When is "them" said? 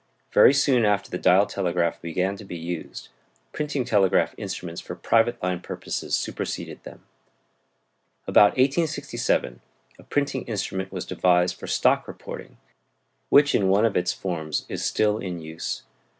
6.81-7.03